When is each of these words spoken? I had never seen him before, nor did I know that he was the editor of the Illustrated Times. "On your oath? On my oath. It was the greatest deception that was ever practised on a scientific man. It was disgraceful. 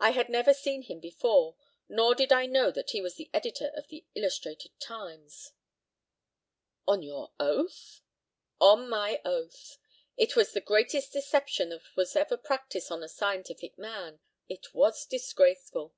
I 0.00 0.10
had 0.10 0.28
never 0.28 0.52
seen 0.52 0.82
him 0.82 0.98
before, 0.98 1.54
nor 1.88 2.16
did 2.16 2.32
I 2.32 2.44
know 2.44 2.72
that 2.72 2.90
he 2.90 3.00
was 3.00 3.14
the 3.14 3.30
editor 3.32 3.70
of 3.76 3.86
the 3.86 4.04
Illustrated 4.16 4.72
Times. 4.80 5.52
"On 6.88 7.04
your 7.04 7.30
oath? 7.38 8.02
On 8.60 8.88
my 8.88 9.20
oath. 9.24 9.78
It 10.16 10.34
was 10.34 10.54
the 10.54 10.60
greatest 10.60 11.12
deception 11.12 11.68
that 11.68 11.82
was 11.94 12.16
ever 12.16 12.36
practised 12.36 12.90
on 12.90 13.04
a 13.04 13.08
scientific 13.08 13.78
man. 13.78 14.18
It 14.48 14.74
was 14.74 15.06
disgraceful. 15.06 15.94